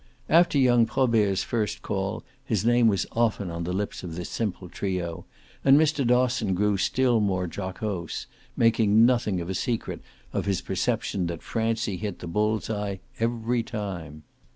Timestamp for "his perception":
10.47-11.27